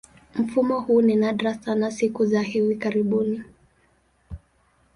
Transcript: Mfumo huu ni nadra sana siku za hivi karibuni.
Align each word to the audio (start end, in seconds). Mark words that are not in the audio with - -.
Mfumo 0.35 0.79
huu 0.79 1.01
ni 1.01 1.15
nadra 1.15 1.53
sana 1.53 1.91
siku 1.91 2.25
za 2.25 2.41
hivi 2.41 2.75
karibuni. 2.75 3.43